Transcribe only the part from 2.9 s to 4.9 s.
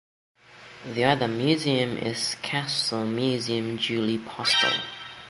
Museum Julie Postel.